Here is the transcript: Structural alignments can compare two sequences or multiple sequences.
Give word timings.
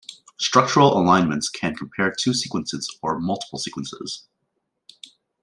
Structural 0.39 0.97
alignments 0.99 1.47
can 1.47 1.75
compare 1.75 2.11
two 2.11 2.33
sequences 2.33 2.97
or 3.03 3.19
multiple 3.19 3.59
sequences. 3.59 4.27